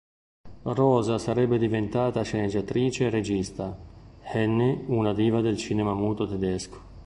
Rosa 0.63 1.19
sarebbe 1.19 1.59
diventata 1.59 2.23
sceneggiatrice 2.23 3.05
e 3.05 3.09
regista, 3.11 3.77
Henny 4.33 4.85
una 4.87 5.13
diva 5.13 5.41
del 5.41 5.57
cinema 5.57 5.93
muto 5.93 6.27
tedesco. 6.27 6.81